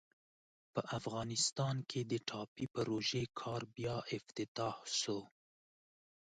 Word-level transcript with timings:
په 0.73 0.81
افغانستان 0.99 1.75
کې 1.89 2.01
د 2.11 2.13
ټاپي 2.29 2.65
پروژې 2.75 3.23
کار 3.39 3.61
بیا 3.75 3.97
افتتاح 4.15 4.75
سو. 4.99 5.19